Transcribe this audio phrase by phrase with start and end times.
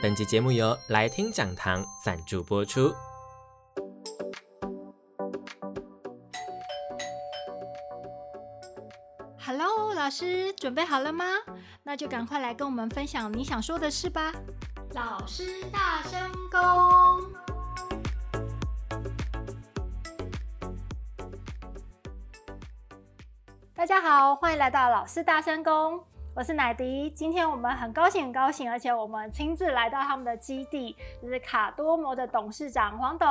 [0.00, 2.92] 本集节目由来听讲堂赞助播出。
[9.44, 11.24] Hello，老师，准备好了吗？
[11.82, 14.32] 那就赶快来跟我们分享你想说的事吧。
[14.94, 16.18] 老师大声
[16.50, 17.32] 公，
[23.74, 26.04] 大家好，欢迎来到老师大声公。
[26.34, 33.28] 我是奶迪，今天我们很高兴，很高兴，而且我们亲自来到他们的基地，就是卡多摩的董事长黄董。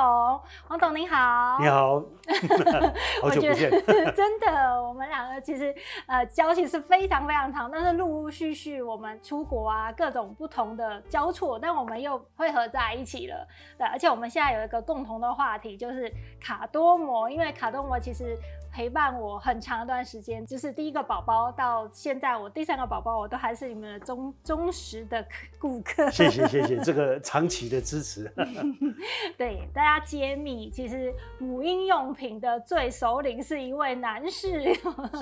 [0.68, 2.00] 黄董您好，你好，
[3.20, 3.70] 好久不见。
[4.14, 5.74] 真的，我们两个其实
[6.06, 13.44] 呃交情是非常非常长，但是陆陆续续我们出国啊，各种不同的交错，但我们又汇合在一起了。
[13.76, 16.08] 对，而且我们现在有一个共同的话题，就是
[16.40, 18.38] 卡多摩，因为卡多摩其实。
[18.72, 25.22] 陪伴我很长一段时间，就是第一个宝宝到现在，我第三个宝宝，我都还是你们的忠忠实的
[25.58, 26.10] 顾客。
[26.10, 28.32] 谢谢谢谢， 这个长期的支持。
[29.36, 34.62] 对，大家揭秘，其实母婴用品的最首领是一位男士。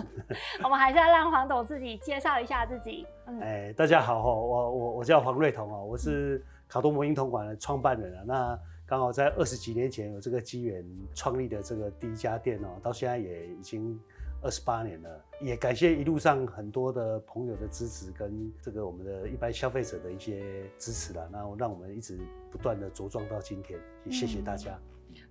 [0.63, 3.05] 我们还是要让黄董自己介绍一下自己。
[3.27, 8.23] 嗯、哎，大家好，我我我叫黄瑞彤哦，我是卡多母婴童馆的创办人啊。
[8.25, 8.59] 那
[8.91, 13.97] 刚好在二十几年前有这个机缘创立的这个第一家店哦，到现在也已经
[14.43, 22.19] 二十八年了，也感谢一路上很多的朋友的支持跟这个我们的一般消费者的一些支持啦，然后让我们一直
[22.51, 24.77] 不断的茁壮到今天，也谢谢大家。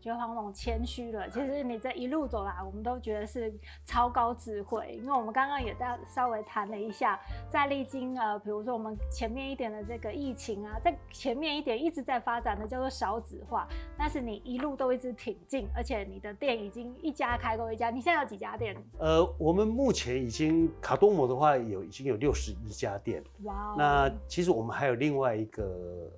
[0.02, 3.54] 觉得黄总谦虚了，其实你这一路走来，我们都觉得是
[3.86, 5.00] 超高智慧。
[5.02, 7.20] 因为我们刚刚也在稍微谈了一下，
[7.50, 18.76] 在历经呃，比如说我们前面一点的这个疫情啊，在前面一点一直在发展的叫做少子化，但是你一路都一直挺进，而且你的店已经一家开过一家，你现在有几家店？
[18.98, 23.24] 呃，我们目前已经卡多摩的话有已经有六十一家店。
[23.44, 25.64] 哇、wow，那其实我们还有另外一个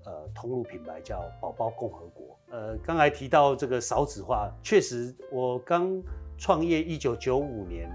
[0.05, 2.37] 呃通路品牌叫宝宝共和国。
[2.49, 6.01] 呃，刚才提到这个少子化，确实，我刚
[6.37, 7.89] 创业一九九五年，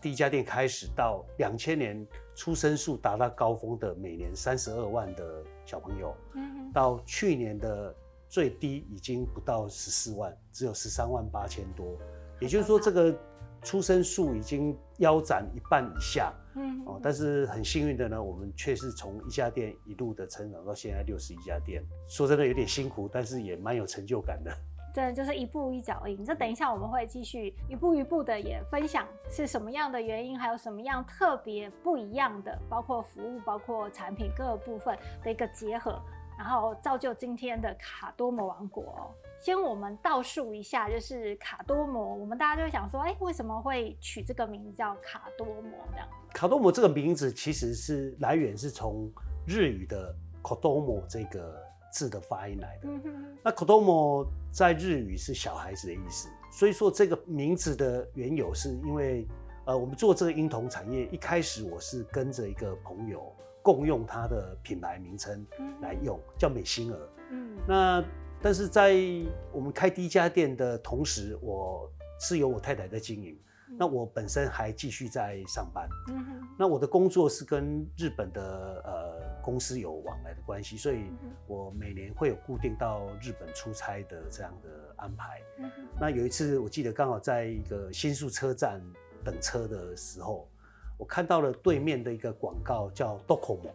[0.00, 6.14] 第一家店开始到两千年出生数达到高峰的每年三十二万的小朋友，
[6.72, 7.94] 到去年的
[8.28, 11.96] 最低已经不到十四万，只有十三万八千多，
[12.40, 13.14] 也就是说这个。
[13.62, 21.84] 出生数已经腰斩一半以下，嗯，哦，但是很幸运的呢，我们却是从一家店一路的成长到现在六十一家店。
[22.08, 24.50] 说真的有点辛苦，但是也蛮有成就感的。
[24.92, 26.24] 真的就是一步一脚印。
[26.24, 36.00] 这等一下我们会继续一步一步的也分享是什么样的原因，还有什么样特别不一样的，包括服务、包括产品各个部分的一个结合，
[36.38, 39.14] 然后造就今天的卡多摩王国。
[39.40, 46.06] 先我们倒数一下，就是卡多摩，我们大家就会想说，哎，为什么会取这个名字叫卡多摩这样？
[46.34, 49.10] 卡多摩这个名字其实是来源是从
[49.46, 51.58] 日语的 “kodomo” 这个
[51.92, 52.88] 字的发音来的。
[53.42, 59.26] 那 “kodomo” 在日语是小孩子的意思，所以说这个名字的缘由是因为，
[59.66, 65.46] 呃，我们做这个婴童产业，一开始我是跟着一个朋友共用他的品牌名称
[65.82, 67.08] 来用，叫美心儿。
[67.30, 67.56] 嗯。
[67.68, 68.04] 那
[68.42, 68.96] 但是在
[69.52, 75.88] 我们开第一家店的同时，我是由我太太在经营，嗯，那我本身还继续在上班。
[76.08, 76.48] 嗯哼。
[76.58, 81.04] 那我的工作是跟日本的呃公司有往来的关系，所以
[81.46, 85.40] 我每年会有固定到日本出差的这样的安排。
[85.98, 88.80] 那有一次我记得刚好在一个新宿车站
[89.24, 90.48] 等车的时候，
[90.98, 93.70] 我看到了对面的一个广告叫 Docomo，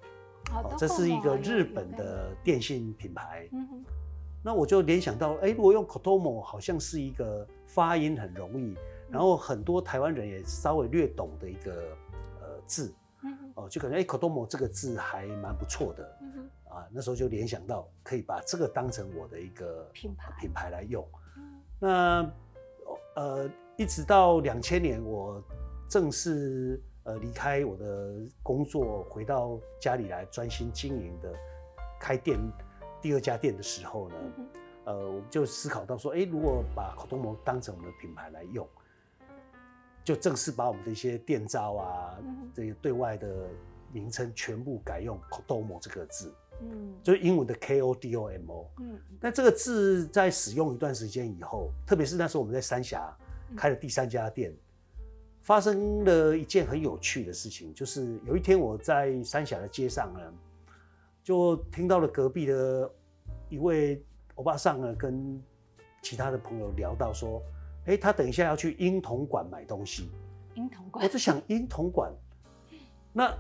[0.52, 3.50] 哦，这是一个日本的电信品牌。
[4.44, 8.76] 那我就联想到，哎、欸，如果用 Kotomo 好像是一个发音很容易，
[9.10, 11.74] 然后很多台湾人也稍微略懂的一个
[12.42, 12.94] 呃字，
[13.56, 16.04] 哦，就感觉哎 Kotomo 这个字还蛮不错的，
[16.70, 21.06] 啊，那时候就联想到可以把这个当成我的一个品牌品牌来用。
[21.80, 22.30] 那
[23.16, 25.42] 呃，一直到两千年我
[25.90, 31.34] 正式呃离开我的工作，回到家里来专心经营的
[32.00, 32.40] 开店。
[33.02, 34.16] 第二家店的时候呢，
[34.86, 38.68] 呃，我们就思考到说，哎，如果把口多摩当成我们的品牌来用，
[40.06, 42.16] 就正式把我们的一些店招啊，
[42.54, 43.48] 这些对外的
[43.92, 53.14] 名称全部改用 Kodomo 这个字，嗯，就是英文的 K O D O M O，嗯，但这个字在使用一段时间以后，特别是那时候我们在三峡
[53.58, 54.56] 开了第三家店，
[55.42, 60.22] 发生了一件很有趣的事情，就是有一天我在三峡的街上呢。
[61.24, 62.88] 就听到了隔壁的
[63.50, 64.00] 一位
[64.36, 65.42] 欧巴桑呢，跟
[66.04, 67.42] 其他的朋友聊到说，
[67.86, 70.10] 哎、欸，他等一下要去婴童馆买东西。
[70.56, 72.12] 婴童馆，我在想婴童馆，
[73.14, 73.32] 那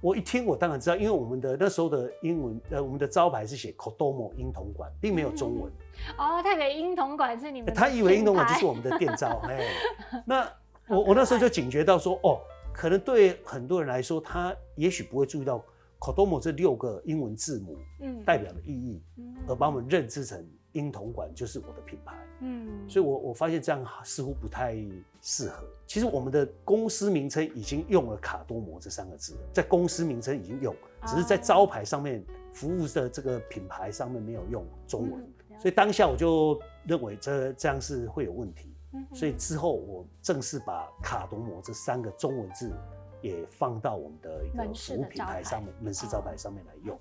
[0.00, 5.72] 我一听，我当然知道，因为我们的那时候的英文，呃，我们的招牌是写 Kodomo 婴童馆，并没有中文。
[6.08, 9.40] 嗯、哦，他以为婴童馆是你们，他以为婴童馆就是我们的店招。
[9.44, 9.66] 哎，
[10.24, 10.48] 那
[10.86, 12.40] 我我那时候就警觉到说，哦，
[12.72, 15.62] 可能对很多人来说，他也许不会注意到
[15.98, 17.76] Kodomo 这六个英文字母，
[18.24, 20.46] 代表的意义，嗯、而把我们认知成。
[20.72, 24.76] 婴童馆就是我的品牌，嗯，所以我我发现这样似乎不太
[25.20, 25.64] 适合。
[25.86, 30.74] 其实我们的公司名称已经用了卡多摩这三个字了，在公司名称已经用，
[31.06, 35.28] 只是在招牌上面、服务的这个品牌上面没有用中文。
[35.58, 42.72] 所以当下我就认为这这样是会有问题，嗯所以之后我正式把卡多摩这三个中文字
[43.20, 46.98] 也放到我们的一个服务品牌上面、门市招牌上面来用，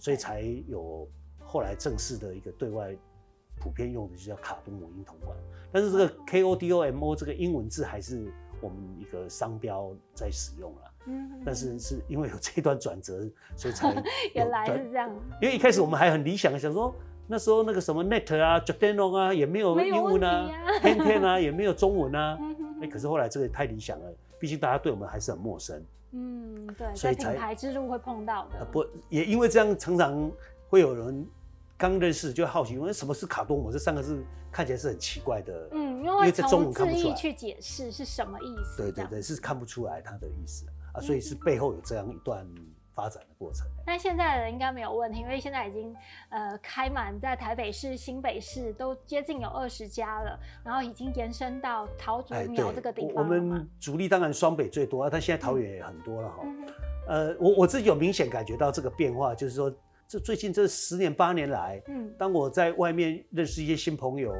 [0.00, 1.08] 所以才有
[1.38, 2.96] 后来正式的一个对外。
[3.62, 5.36] 普遍用的就叫卡多母婴同款，
[5.70, 8.26] 但是这个 K O D O M O 这个英文字还是
[8.60, 10.80] 我们一个商标在使用了。
[11.06, 13.24] 嗯，但是是因为有这段转折，
[13.54, 13.94] 所以才
[14.34, 15.08] 原来是这样。
[15.40, 16.92] 因为一开始我们还很理想，想说
[17.28, 20.50] 那时候那个什么 Net 啊、Jardino 啊也没有英文啊
[20.82, 22.36] ，Pantene 啊也没有中文啊。
[22.80, 25.80] 哎，可是后来这个太理想了，毕竟大家对我们还是很陌生。
[26.10, 28.64] 嗯，对，所以品牌之路会碰到的。
[28.72, 30.30] 不，也因为这样，常常
[30.68, 31.24] 会有人。
[31.82, 42.46] 刚认识就好奇，因为什么是卡多姆这三个字看起来是很奇怪的，嗯，因为在中文看不出来去解释是什么意思，对对对，是看不出来它的意思啊，所以是背后有这样一段
[42.92, 43.66] 发展的过程。
[43.84, 45.92] 那现在的人应该没有问题，因为现在已经
[46.28, 53.24] 呃开满在台北市、新北市都接近有二十家了，然后已经延伸到桃竹苗这个地方。
[53.24, 56.44] 我们主力当然双北最多啊，但现在桃园也很多了哈。
[57.08, 59.74] 呃，我我自己有明显感觉到这个变化，就是说。
[60.12, 64.34] 这最近这十年八年来，嗯，当我在外面认识一些新朋友，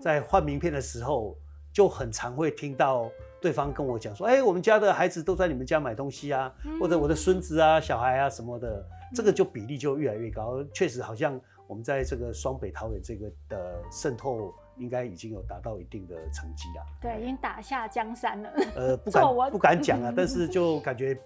[0.00, 1.36] 在换名片的时候，
[1.70, 8.82] 就很常会听到对方跟我讲说：“哎，我们家的孩子都在你们家买东西啊，或者我的孙子啊、小孩啊什么的。”
[9.14, 10.64] 这个就比例就越来越高。
[10.72, 16.86] 确实，好像我们在这个双北桃园这个的渗透，应该已经有达到一定的成绩了。
[17.02, 18.50] 对，已经打下江山了。
[18.74, 21.18] 呃，不 敢不敢讲啊，但是就感觉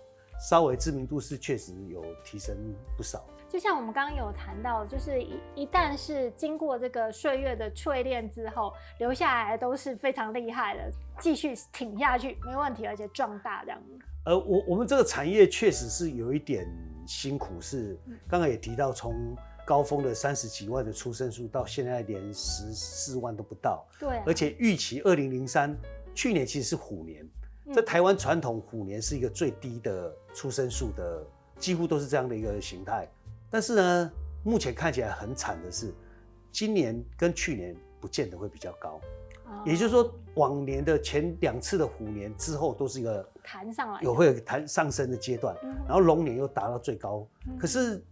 [0.48, 2.56] 稍微知名度是确实有提升
[2.96, 3.24] 不少。
[3.48, 10.90] 就像我们刚刚有谈到，就是一一旦是经过这个岁月的淬炼之后，留下来都是非常厉害的，
[11.20, 13.78] 继续挺下去没问题，而且壮大这样。
[14.24, 16.66] 呃，我我们这个产业确实是有一点
[17.06, 19.36] 辛苦，是刚刚也提到，从
[19.66, 23.86] 高峰的三十几万的出生数，到现在连十四万都不到。
[23.98, 24.22] 对啊。
[24.26, 25.76] 而且预期二零零三，
[26.14, 27.28] 去年其实是虎年，
[27.74, 31.24] 在台湾传统虎年是一个最低的出生数的，
[31.58, 33.08] 几乎都是这样的一个形态。
[33.50, 34.12] 但是呢，
[34.44, 35.92] 目前看起来很惨的是，
[36.50, 39.00] 今年跟去年不见得会比较高，
[39.46, 47.26] 哦、也就是说，往年的前两次的虎年之后都是一个弹上来，有会有弹上升的阶段，嗯、然后龙年又达到最高。
[47.46, 48.02] 嗯、可是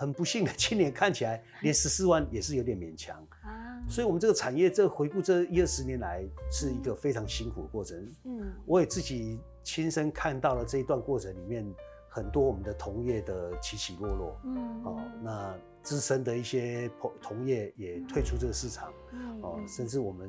[0.00, 3.84] 很不幸的，今年看起来连十四万也是有点勉强啊。
[3.86, 8.08] 所以，我们这个产业，这回顾这一二十年来，是一个非常辛苦的过程。
[8.24, 11.66] 嗯，我也自己亲身看到了这一段过程里面。
[12.12, 20.28] 很多我们的同业的起起落落，嗯，哦，那资深的一些同同业也退出这个市场，嗯，哦，甚至我们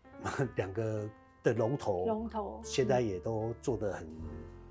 [0.56, 1.06] 两个
[1.42, 4.08] 的龙头，龙头现在也都做得很，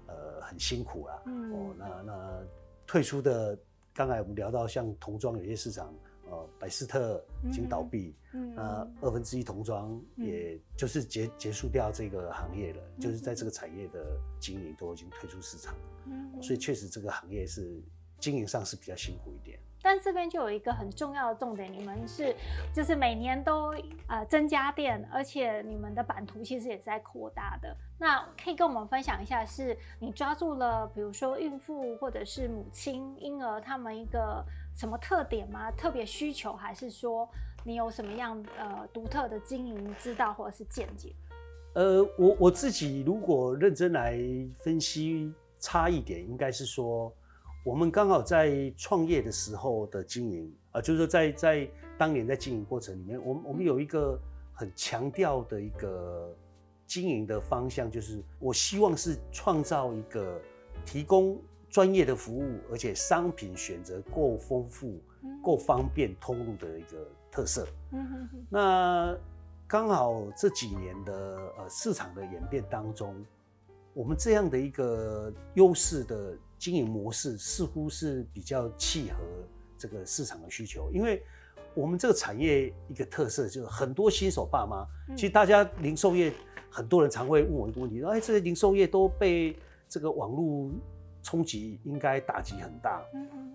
[0.08, 2.44] 呃，很辛苦啦，嗯，哦，那那
[2.88, 3.56] 退出的，
[4.00, 5.94] 刚才我们聊到像童装有些市场。
[6.32, 15.74] 呃，百事特已经倒闭，嗯，那二分之一童装也就是结结束掉这个行业了，嗯、就是在这个产业的经营都已经退出市场，
[16.06, 17.82] 嗯，所以确实这个行业是
[18.20, 19.60] 经营上是比较辛苦一点。
[19.82, 22.36] 但这边就有一个很重要的重点，你们是
[22.74, 23.74] 就是每年都
[24.08, 27.76] 呃增加店，而且你们的版图其实也是在扩大的。
[27.98, 34.44] 那可以跟我们分享一下，是你抓住了比如说孕妇或者是母亲婴儿他们一个
[34.76, 35.72] 什么特点吗？
[35.72, 37.28] 特别需求，还是说
[37.64, 41.14] 你有什么样呃独特的经营之道或者是见解？
[41.74, 44.20] 呃，我我自己如果认真来
[44.56, 47.14] 分析差异点，应该是说。
[47.64, 54.18] 我们刚好在创业的时候的经营啊，就是说在在当年在经营过程里面，我们我们有一个
[54.54, 56.34] 很强调的一个
[56.88, 60.40] 经营的方向，就是我希望是创造一个
[60.86, 61.38] 提供
[61.70, 64.98] 专业的服务，而且商品选择够丰富、
[65.44, 67.68] 够方便通路的一个特色。
[68.50, 69.14] 那
[69.68, 71.14] 刚好这几年的
[71.58, 73.14] 呃市场的演变当中，
[73.94, 76.38] 我们这样的一个优势的。
[76.60, 79.18] 经营模式似乎是比较契合
[79.78, 81.24] 这个市场的需求，因为
[81.74, 84.86] 我们这个产业一个特色就是很多新手爸妈，
[85.16, 86.34] 其实大家零售业
[86.70, 90.70] 很多人常会问我一个问题，说：“哎，这些零售业都被这个网络
[91.24, 93.02] 冲击应该打击很大。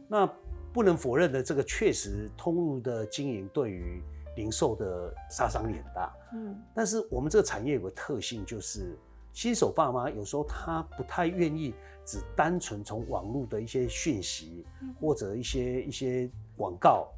[0.08, 0.26] 那
[0.73, 4.02] 不能否认的，这个确实通路的经营对于
[4.37, 6.12] 零售的杀伤力很大。
[6.32, 6.56] 嗯。
[6.75, 8.96] 但是我们这个产业有个特性，就是
[9.32, 14.66] 新手爸妈有时候他不太愿意只单纯从网络的一些讯息
[15.00, 17.08] 或者一些一些广告，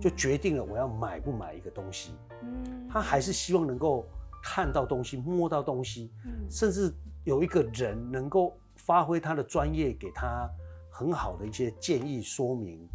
[0.00, 2.12] 就决定了我要买不买一个东西。
[2.42, 2.88] 嗯。
[2.88, 4.04] 他还是希望能够
[4.42, 6.10] 看到东西、摸到东西，
[6.50, 6.92] 甚至
[7.24, 8.56] 有一个人能够。
[8.78, 10.48] 发挥他的专业，给他
[10.90, 12.86] 很好的一些建议说明，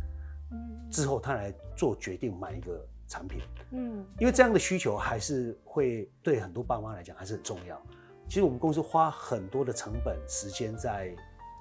[0.91, 3.41] 之后他来做决定买一个产品，
[3.71, 7.81] 嗯，因为这样的需求还是会对很多爸妈来讲还是很重要。
[8.29, 11.13] 其实我们公司花很多的成本、时间在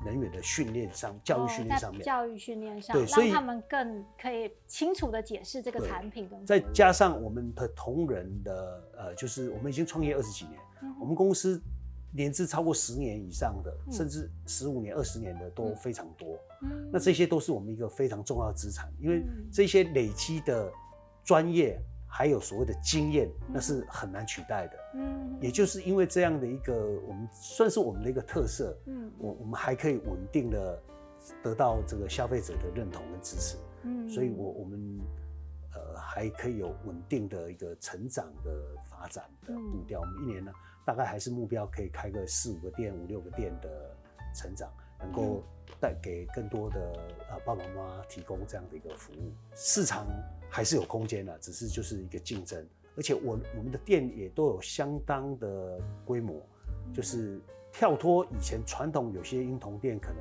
[0.05, 6.29] 人员的训练上、教育训练上面，教育训练上，对，所以他们更可以清楚的解释这个产品。
[6.47, 10.61] 再加上我们的同仁的，呃，就是我们已经创业二十几年，
[11.01, 11.61] 我们公司。
[12.13, 16.37] 年资超过十年以上的，嗯、甚至十五年、二十年的都非常多。
[16.61, 20.73] 嗯、那这些都是我们一个非常重要的资产，因为这些累积的
[21.23, 21.81] 专业
[22.13, 24.77] 还有所谓的经验，嗯、那是很难取代的。
[24.95, 26.75] 嗯，也就是因为这样的一个，
[27.07, 28.77] 我们算是我们的一个特色。
[28.87, 30.83] 嗯，我我们还可以稳定的
[31.43, 33.57] 得到这个消费者的认同跟支持。
[33.85, 35.01] 嗯，所以我我们
[35.73, 38.51] 呃还可以有稳定的一个成长的
[38.85, 40.01] 发展的步调。
[40.01, 40.53] 我们一年呢，
[40.85, 43.97] 大概还是目标可以开个四五个店、五六个店的
[44.35, 44.69] 成长，
[45.01, 45.43] 能够
[45.81, 46.81] 带给更多的
[47.31, 49.33] 呃爸爸妈妈提供这样的一个服务。
[49.55, 50.07] 市场
[50.49, 52.67] 还是有空间的，只是就是一个竞争。
[52.97, 56.41] 而且我我们的店也都有相当的规模，
[56.93, 57.41] 就是
[57.73, 60.19] 跳脱以前传统有些婴童店可能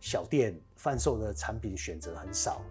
[0.00, 2.62] 小店贩售的产品选择很少，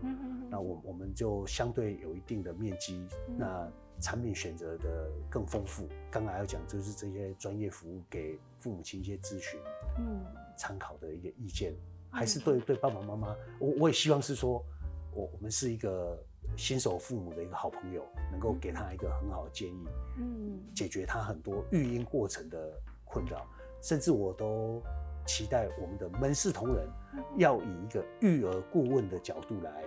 [0.50, 3.72] 那我我们就相对有一定的面积，那。
[4.02, 5.88] 产品选择的更丰富。
[6.12, 9.60] 刚才要讲就是这些专业服务给父母亲一些咨询，
[9.98, 10.26] 嗯，
[10.58, 11.74] 参考的一个意见，
[12.10, 12.60] 还是对。
[12.60, 14.64] 对爸爸妈妈，我我也希望是说，
[15.14, 16.18] 我我们是一个
[16.56, 19.86] 新手父母的一个好朋友，能够给他一个很好的建议，
[20.18, 22.72] 嗯，解决他很多育婴过程的
[23.06, 23.46] 困扰，
[23.82, 24.82] 甚至我都
[25.26, 26.88] 期待我们的门市同仁
[27.38, 29.84] 要以一个育儿顾问的角度来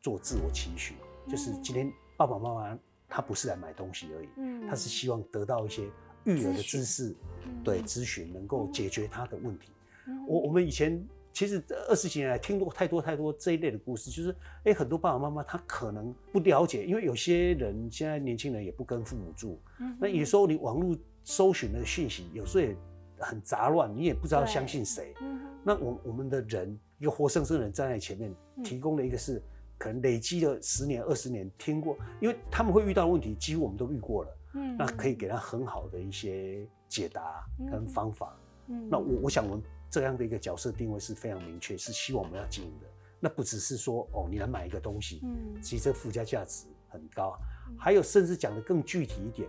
[0.00, 0.94] 做自我期许，
[1.28, 2.78] 就是今天爸爸妈妈。
[3.14, 5.82] 他不是来买东西而已，嗯，他是希望得到一些
[6.24, 7.16] 育儿的知识，询
[7.62, 9.68] 对咨询能够解决他的问题。
[10.06, 10.98] 嗯、我我们以前
[11.30, 22.74] 其实二十几年来听过太多太多这一类的故事，就是哎，很多爸爸妈妈他可能不了解，因为有些人现在年轻人也不跟父母住，嗯、那有时候你网络搜寻的讯息有时候也
[23.18, 25.14] 很杂乱，你也不知道相信谁。
[25.20, 29.42] 嗯、那我我们的人一个活生生的人站在前面，提供了一个是。
[29.82, 34.36] 可能累积了十年、二十年，听过，因为他们会遇到问题，几乎我们都遇过了。
[34.54, 38.38] 嗯，那可以给他很好的一些解答跟方法。
[38.68, 42.86] 嗯，那我我想我们这样的一个角色定位是非常明确，是希望我们要经营的。
[43.18, 47.36] 那不只是说哦，你来买一个东西，嗯，其实这附加价值很高。
[47.76, 49.48] 还有甚至讲的更具体一点，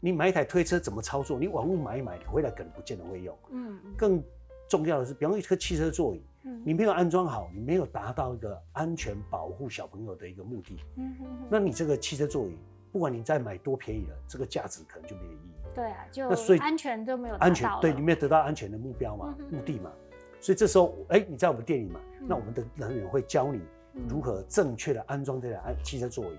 [0.00, 1.38] 你买一台推车怎么操作？
[1.38, 3.36] 你网络买一买，你回来可能不见得会用。
[3.50, 4.24] 嗯，更
[4.66, 6.22] 重要的是，比方说一个汽车座椅。
[6.64, 10.76] 你没有安装好，你没有达到一个安全保护小朋友的一个目的。
[10.96, 11.48] 嗯哼哼。
[11.50, 12.58] 那你这个汽车座椅，
[12.92, 15.52] 不管你再买多便宜了，这个价值可能就没有意义。
[15.74, 19.92] 对啊，就那所以安全都没有安全，对，你没有得到安全的目标嘛，目的嘛。
[20.40, 23.60] 所以这时候，哎，你在我们店里嘛，那我们的人员会教你
[24.08, 26.38] 如何正确的安装这台安汽车座椅，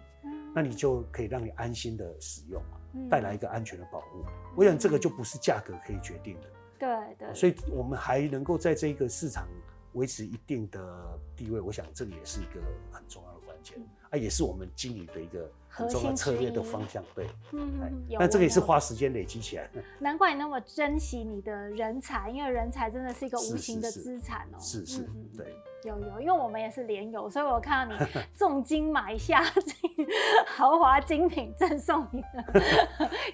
[0.54, 2.62] 那你就可以让你安心的使用，
[3.10, 4.24] 带来一个安全的保护。
[4.56, 6.48] 我想这个就不是价格可以决定的。
[6.80, 7.34] 对对。
[7.34, 9.48] 所以我们还能够在这个市场。
[9.93, 13.77] 维持一定的地位，我想这个也是一个很重要的关键，
[14.10, 17.03] 啊，也是我们经营的一个很重要的策略的方向。
[17.15, 19.81] 对，嗯，那这个也是花时间累积起来的。
[20.00, 24.58] 难怪你那么珍惜你的人才，因为人才真的是一个无形的资产哦。
[24.60, 28.05] 是是，对，有有，因为我们也是连友，所以我看到你
[28.38, 29.43] 重金买下
[30.46, 32.62] 豪华精品赠送你的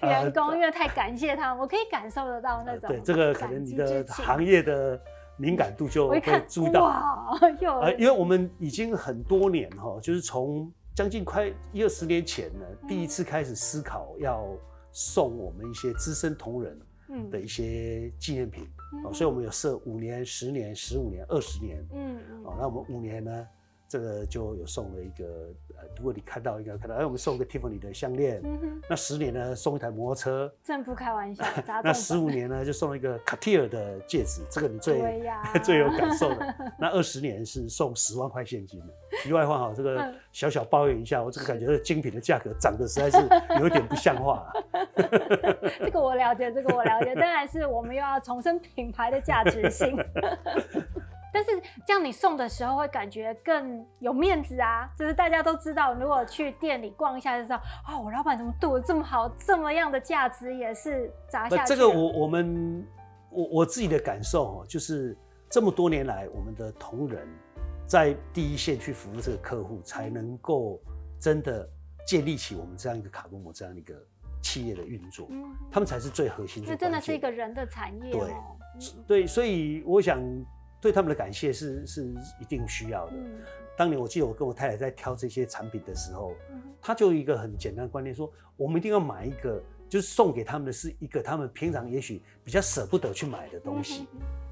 [0.08, 2.88] 员工，因为太感谢他们，我可以感受得到那种。
[2.88, 4.98] 对，这个可能你的行业的。
[5.36, 6.86] 敏感度就会注意到，
[7.80, 14.46] 呃，因为我们已经很多年哈，就是从将近快一二十年前呢，第一次开始思考要
[14.92, 16.78] 送我们一些资深同仁
[17.30, 18.66] 的一些纪念品，
[19.12, 22.18] 所以我们有设五年、十年、十五年、二十年，嗯，
[22.58, 23.46] 那我们五年呢？
[23.88, 25.24] 这个就有送了一个，
[25.76, 31.44] 呃，如果你看到应该看到，哎，我们送个 Tiffany 的项链，嗯、那十年呢送一台摩托车，真不开玩笑。
[31.84, 35.22] 那十五年呢就送了一个 Cartier 的戒指，这个你最
[35.62, 36.54] 最有感受的。
[36.78, 38.86] 那二十年是送十万块现金的。
[39.22, 43.18] 题外话哈，这个小小抱怨一下，我这个感觉这精品的价格涨得实在是
[43.60, 44.52] 有一点不像话。
[45.78, 49.96] 这个我了解，这个我了解，当然是我们又要重申品牌的价值性。
[51.36, 51.50] 但是
[51.86, 61.68] 这样你送的时候会感觉更有面子啊，就是大家都知道，如果去店里逛一下就知道，哦，我老板怎么对我这么好，这么样的价值也是砸下去。
[61.68, 62.86] 这个我我们
[63.28, 65.14] 我我自己的感受哦，就是
[65.50, 67.28] 这么多年来，我们的同仁
[67.86, 70.80] 在第一线去服务这个客户，才能够
[71.20, 71.68] 真的
[72.06, 73.94] 建立起我们这样一个卡布摩这样一个。
[74.42, 76.68] 企业的运作，嗯，他们才是最核心的。
[76.68, 78.34] 这真的是一个人的产业，对，
[79.04, 80.20] 对，所以我想
[80.80, 83.12] 对他们的感谢是是一定需要的。
[83.76, 86.32] 当年我记得我跟我太太在挑这些产品的时候，
[86.80, 94.06] 她就有一个很简单的观念，说我们一定要买一个，就是送给他们的是一个他们平常也许比较舍不得去买的东西，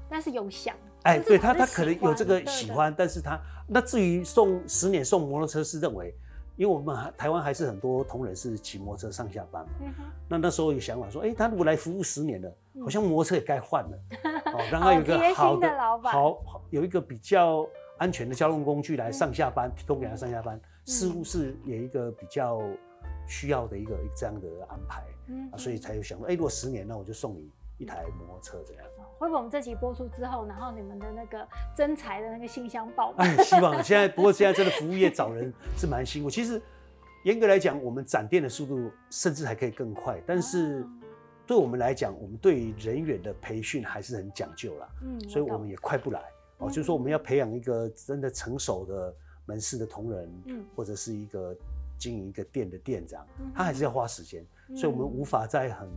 [0.09, 6.13] 但是有想，哎，对他他可能有这个喜欢，但是他那至于送十年送摩托车是认为。
[6.57, 9.93] 因为我们台湾还是很多同仁是骑摩托车上下班嘛，嗯、
[10.29, 13.97] 那那时候有想法说，哎、欸，他如果来服务十年了，嗯、好像摩托车也该换了，
[14.53, 17.67] 哦，让他有一个好的，的好好有一个比较
[17.97, 22.61] 安全的交通工具来上下班，嗯、提供给他上下班，嗯、似乎是有一个比较
[23.27, 28.83] 需要的一个这样的安排，嗯、啊，所以才有想说，哎、欸，如果十年，那我就送你一台摩托车这样。
[29.17, 33.29] 会不会我们这集播出之后，然后你们的那个征才的那个信箱爆满？
[33.29, 36.29] 哎，希望现在不过现在真的服务业找人是蛮辛苦。
[36.29, 36.61] 其实
[37.23, 40.85] 严格来讲，我们展店的速度甚至还可以更快，但是
[41.47, 44.89] 对我们来讲，我们对于人员的培训还是很讲究啦。
[45.03, 46.21] 嗯，所以我们也快不来
[46.57, 46.67] 哦。
[46.67, 49.13] 就是说，我们要培养一个真的成熟的
[49.45, 51.55] 门市的同仁，嗯，或者是一个
[51.97, 55.87] 经营一个店的店长，他还是要花时间，所以我们无法在很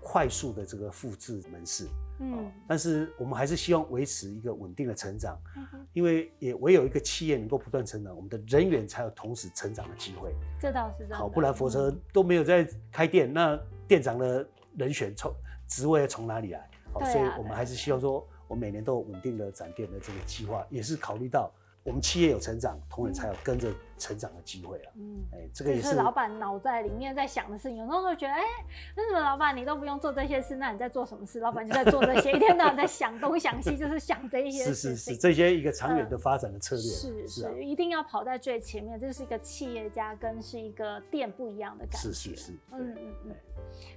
[0.00, 1.86] 快速的这个复制门市。
[2.18, 10.34] 嗯，但是我们还是希望维持一个稳定的成长，嗯、因为也唯有一个企业能够不断成长，我们的人员才有同时成长的机会。
[10.58, 11.06] 这倒是。
[11.12, 15.32] 好，不然否则都没有在开店，那店长的人选从
[15.66, 16.70] 职位从哪里来？
[16.92, 21.50] 好，啊、所以我们还是希望说，我每年都有稳定的展店的这个计划，也是考虑到。
[21.82, 24.92] 我们企业有成长，同仁才有跟着成长的机会啊。
[24.96, 27.78] 嗯，哎、欸，这个也是，是老板脑袋里面在想的事情。
[27.78, 28.46] 有时候会觉得，哎、欸，
[28.96, 30.56] 为什么老板你都不用做这些事？
[30.56, 31.40] 那你在做什么事？
[31.40, 34.74] 老板就在做这些，一天到晚在想东想西，就是想这一些 事。
[34.74, 36.84] 是是是，这些一个长远的发展的策略。
[36.84, 38.98] 呃、是是，一定要跑在最前面。
[38.98, 42.08] 这是一个企业家跟是一个店不一样的感觉。
[42.08, 43.34] 是是是，嗯嗯嗯。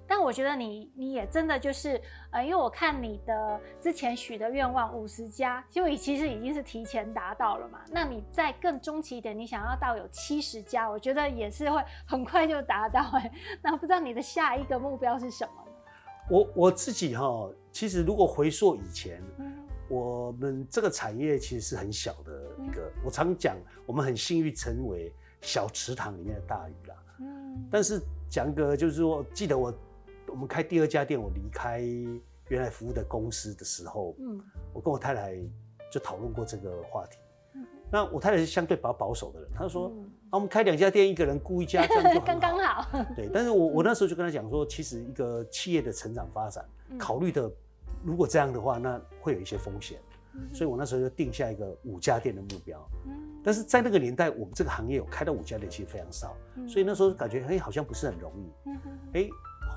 [0.07, 7.79] 但我觉得你你也真的就是，呃，因为我看你的之前许的愿望五十家，就已其实已经是提前达到了嘛。
[7.91, 13.31] 那你再更中期一点，你想要到有七十家，我觉得也是会很快就达到哎。
[13.61, 15.71] 那不知道你的下一个目标是什么呢？
[16.29, 19.51] 我我自己哈，其实如果回溯以前，嗯、
[19.89, 22.31] 我们这个产业其实是很小的
[22.63, 22.81] 一个。
[22.95, 26.95] 嗯、我常讲，我们很幸运成为小池塘里面的大鱼啦。
[27.19, 29.73] 嗯，但是讲个就是说，记得我。
[30.31, 31.81] 我们开第二家店，我离开
[32.49, 34.39] 原来服务的公司的时候，嗯，
[34.71, 35.35] 我跟我太太
[35.91, 37.17] 就讨论过这个话题。
[37.89, 42.87] 嗯，那我太太是相对比较保守的人，她说：“嗯、啊，我们开两家店，一个人雇一家，这样就 刚刚好。
[43.15, 47.51] ”对，但是我我那时候就跟她讲说，其实一个企业的成长发展，嗯、考虑的
[48.03, 49.99] 如果这样的话，那会有一些风险。
[50.33, 52.79] 嗯、所以我那时候就定下一个五家店的目标。
[53.07, 53.11] 嗯，
[53.43, 58.69] 但是在那个年代，我们这个行业有开到五家店其实非常少，嗯、所以那时候感觉哎、欸，好像不是很容易。
[58.69, 58.77] 嗯
[59.13, 59.19] 哎。
[59.21, 59.29] 欸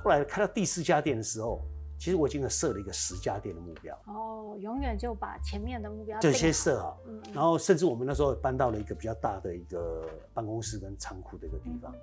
[0.04, 1.60] 后来开到第四家店的时候，
[2.02, 3.96] 其实我已经设了一个十家店的目标。
[4.06, 6.98] 哦，永远就把前面的目标就先设好，
[7.32, 11.92] 然后甚至我们那时候搬到了一个比较大的一个办公室跟仓库的一个地方。
[11.92, 12.00] 嗯、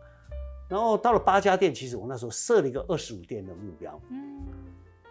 [0.69, 3.99] 然后到了八家店，其实我那时候设了一个二十五店的目标。
[4.09, 4.41] 嗯，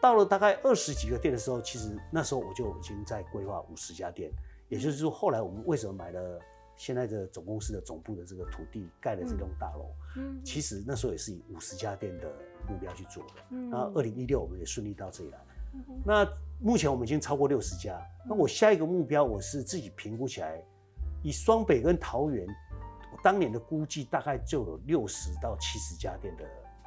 [0.01, 4.33] 到了大概二十几个店的时候，其实那时候我就已经在规划五十家店。
[4.71, 6.41] 也就是说，后来我们为什么买了？
[6.77, 12.33] 现在的总公司的总部的这个土地盖了这栋大楼，嗯，其实那时候也是以五十家店的
[12.69, 13.35] 目标去做的。
[13.51, 15.39] 嗯，然后二零一六我们也顺利到这里来。
[15.75, 16.27] 嗯，那
[16.61, 18.01] 目前我们已经超过六十家。
[18.27, 20.63] 那我下一个目标，我是自己评估起来，
[21.23, 22.47] 以双北跟桃园，
[23.13, 26.45] 我当年的估计大概就有六十到七十家店的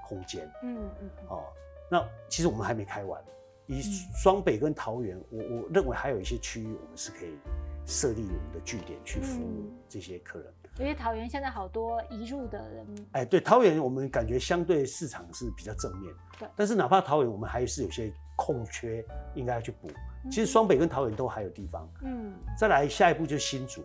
[0.08, 0.50] 空间。
[0.64, 1.10] 嗯嗯。
[1.30, 1.44] 哦，
[1.90, 3.22] 那其实我们还没开完。
[3.68, 3.82] 以
[4.22, 7.38] 双北跟桃园，我我认为还有一些区域我们是可以。
[7.84, 12.86] 设立我们的据点去服务这些客人，因为桃园现在好多移入的人。
[13.12, 16.14] 哎，对，桃园我们感觉相对市场是比较正面。
[16.40, 19.06] 对，但是哪怕桃园，我们还是有些空缺，
[19.36, 19.90] 应该要去补。
[20.30, 21.88] 其实双北跟桃园都还有地方。
[22.04, 22.34] 嗯。
[22.58, 23.84] 再来下一步就是新竹，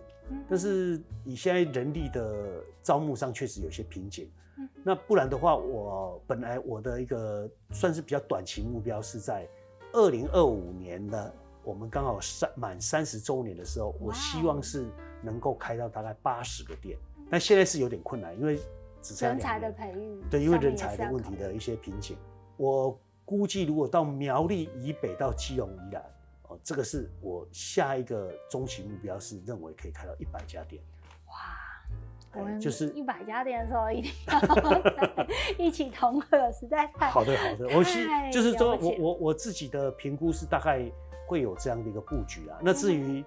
[0.48, 4.30] 但是你现在人力的招募上确实有些瓶颈。
[4.58, 4.68] 嗯。
[4.84, 9.46] 那不然的话，我本来我的一个算是比较短期目标是在
[9.92, 11.34] 二零二五年的。
[11.64, 14.86] 我们刚好三满三十周年的时候，我希望是
[15.26, 16.96] 能够开到大概八十个店，
[17.28, 18.56] 但现在是有点困难，因为
[19.02, 22.16] 只剩人才的培育，对，因为人才的问题的一些瓶颈。
[22.56, 26.00] 我估计如果到苗栗以北到基隆以南，
[26.44, 30.80] 哦，这个是我下一个中期目标是认为可以开到一百家店。
[31.26, 37.76] 哇，我们就是一百家店的时候一定要 一起同贺，实在太好的好的。
[37.76, 40.88] 我是就是说我我我自己的评估是大概
[41.26, 42.58] 会有这样的一个布局啊。
[42.62, 43.24] 那至于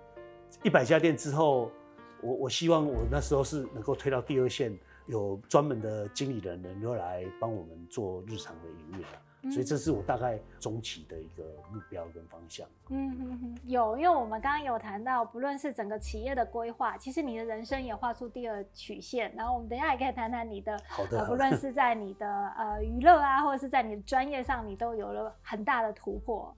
[0.63, 1.69] 一百家店之后，
[2.21, 4.77] 我我希望我那时候是能够推到第二线，
[5.07, 9.11] 有专门的经理人能够来帮我们做日常的营运啊。
[9.43, 12.67] 所以这是我大概中期的一个目标跟方向。
[12.89, 19.33] 嗯哼哼，有，因为我们刚刚有谈到，不论是整个企业的规划，其实你的人生也画出第二曲线。
[19.37, 22.27] 然后我们等一下也可以谈谈你的，好的，呃、不论是在你的
[22.57, 26.53] 呃娱乐啊，或者是在你的专业上，你都有了很大的突破。